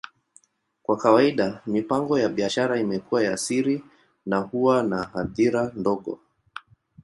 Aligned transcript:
Kwa 0.83 0.97
kawaida, 0.97 1.61
mipango 1.65 2.19
ya 2.19 2.29
biashara 2.29 2.79
imekuwa 2.79 3.23
ya 3.23 3.37
siri 3.37 3.83
na 4.25 4.37
huwa 4.37 4.83
na 4.83 5.03
hadhira 5.03 5.71
ndogo. 5.75 6.19